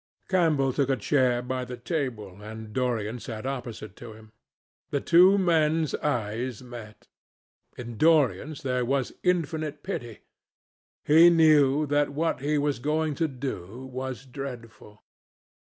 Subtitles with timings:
[0.27, 4.31] Campbell took a chair by the table, and Dorian sat opposite to him.
[4.89, 7.07] The two men's eyes met.
[7.77, 10.21] In Dorian's there was infinite pity.
[11.05, 15.03] He knew that what he was going to do was dreadful.